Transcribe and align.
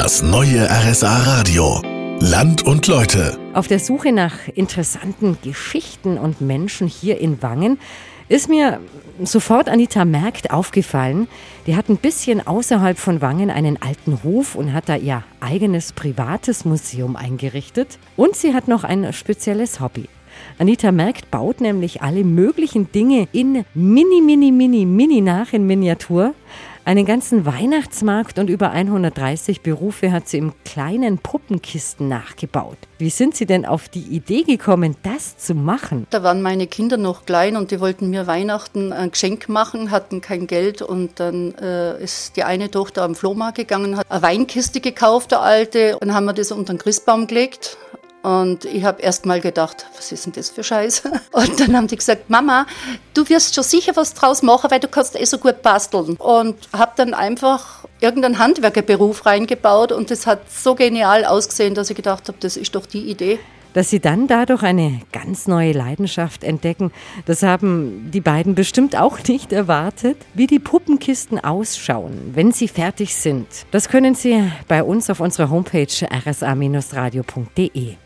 Das 0.00 0.22
neue 0.22 0.70
RSA 0.70 1.12
Radio. 1.24 1.82
Land 2.20 2.62
und 2.62 2.86
Leute. 2.86 3.36
Auf 3.52 3.66
der 3.66 3.80
Suche 3.80 4.12
nach 4.12 4.46
interessanten 4.54 5.36
Geschichten 5.42 6.18
und 6.18 6.40
Menschen 6.40 6.86
hier 6.86 7.20
in 7.20 7.42
Wangen 7.42 7.80
ist 8.28 8.48
mir 8.48 8.78
sofort 9.24 9.68
Anita 9.68 10.04
Merkt 10.04 10.52
aufgefallen. 10.52 11.26
Die 11.66 11.74
hat 11.74 11.88
ein 11.88 11.96
bisschen 11.96 12.46
außerhalb 12.46 12.96
von 12.96 13.20
Wangen 13.20 13.50
einen 13.50 13.82
alten 13.82 14.22
Hof 14.22 14.54
und 14.54 14.72
hat 14.72 14.88
da 14.88 14.94
ihr 14.94 15.24
eigenes 15.40 15.92
privates 15.92 16.64
Museum 16.64 17.16
eingerichtet. 17.16 17.98
Und 18.16 18.36
sie 18.36 18.54
hat 18.54 18.68
noch 18.68 18.84
ein 18.84 19.12
spezielles 19.12 19.80
Hobby. 19.80 20.04
Anita 20.60 20.92
Merkt 20.92 21.32
baut 21.32 21.60
nämlich 21.60 22.02
alle 22.02 22.22
möglichen 22.22 22.92
Dinge 22.92 23.26
in 23.32 23.64
mini, 23.74 24.20
mini, 24.20 24.52
mini, 24.52 24.84
mini 24.86 25.20
nach 25.20 25.52
in 25.52 25.66
Miniatur. 25.66 26.34
Einen 26.88 27.04
ganzen 27.04 27.44
Weihnachtsmarkt 27.44 28.38
und 28.38 28.48
über 28.48 28.70
130 28.70 29.60
Berufe 29.60 30.10
hat 30.10 30.26
sie 30.26 30.38
im 30.38 30.54
kleinen 30.64 31.18
Puppenkisten 31.18 32.08
nachgebaut. 32.08 32.78
Wie 32.96 33.10
sind 33.10 33.36
Sie 33.36 33.44
denn 33.44 33.66
auf 33.66 33.90
die 33.90 34.04
Idee 34.04 34.42
gekommen, 34.42 34.96
das 35.02 35.36
zu 35.36 35.54
machen? 35.54 36.06
Da 36.08 36.22
waren 36.22 36.40
meine 36.40 36.66
Kinder 36.66 36.96
noch 36.96 37.26
klein 37.26 37.58
und 37.58 37.72
die 37.72 37.80
wollten 37.80 38.08
mir 38.08 38.26
Weihnachten 38.26 38.94
ein 38.94 39.10
Geschenk 39.10 39.50
machen, 39.50 39.90
hatten 39.90 40.22
kein 40.22 40.46
Geld 40.46 40.80
und 40.80 41.20
dann 41.20 41.54
äh, 41.56 42.02
ist 42.02 42.36
die 42.36 42.44
eine 42.44 42.70
Tochter 42.70 43.02
am 43.02 43.14
Flohmarkt 43.14 43.58
gegangen, 43.58 43.98
hat 43.98 44.10
eine 44.10 44.22
Weinkiste 44.22 44.80
gekauft, 44.80 45.34
eine 45.34 45.42
alte, 45.42 45.98
und 45.98 46.14
haben 46.14 46.24
wir 46.24 46.32
das 46.32 46.52
unter 46.52 46.72
den 46.72 46.78
Christbaum 46.78 47.26
gelegt 47.26 47.76
und 48.22 48.64
ich 48.64 48.84
habe 48.84 49.00
erst 49.00 49.26
mal 49.26 49.40
gedacht, 49.40 49.86
was 49.96 50.10
ist 50.10 50.26
denn 50.26 50.32
das 50.32 50.50
für 50.50 50.64
Scheiße? 50.64 51.10
Und 51.32 51.60
dann 51.60 51.76
haben 51.76 51.86
die 51.86 51.96
gesagt, 51.96 52.28
Mama, 52.28 52.66
du 53.14 53.28
wirst 53.28 53.54
schon 53.54 53.64
sicher 53.64 53.94
was 53.94 54.12
draus 54.12 54.42
machen, 54.42 54.70
weil 54.70 54.80
du 54.80 54.88
kannst 54.88 55.18
eh 55.18 55.24
so 55.24 55.38
gut 55.38 55.62
basteln. 55.62 56.16
Und 56.16 56.56
habe 56.72 56.92
dann 56.96 57.14
einfach 57.14 57.84
irgendeinen 58.00 58.38
Handwerkerberuf 58.38 59.24
reingebaut 59.24 59.92
und 59.92 60.10
das 60.10 60.26
hat 60.26 60.50
so 60.50 60.74
genial 60.74 61.24
ausgesehen, 61.24 61.74
dass 61.74 61.90
ich 61.90 61.96
gedacht 61.96 62.28
habe, 62.28 62.38
das 62.40 62.56
ist 62.56 62.74
doch 62.74 62.86
die 62.86 63.10
Idee. 63.10 63.38
Dass 63.74 63.90
sie 63.90 64.00
dann 64.00 64.26
dadurch 64.26 64.62
eine 64.62 65.00
ganz 65.12 65.46
neue 65.46 65.72
Leidenschaft 65.72 66.42
entdecken, 66.42 66.90
das 67.26 67.42
haben 67.42 68.10
die 68.10 68.20
beiden 68.20 68.54
bestimmt 68.54 68.96
auch 68.96 69.18
nicht 69.28 69.52
erwartet. 69.52 70.16
Wie 70.34 70.46
die 70.46 70.58
Puppenkisten 70.58 71.38
ausschauen, 71.38 72.32
wenn 72.34 72.50
sie 72.50 72.68
fertig 72.68 73.14
sind, 73.14 73.46
das 73.70 73.88
können 73.88 74.14
Sie 74.14 74.50
bei 74.68 74.82
uns 74.82 75.10
auf 75.10 75.20
unserer 75.20 75.50
Homepage 75.50 75.86
rsa-radio.de. 76.26 77.96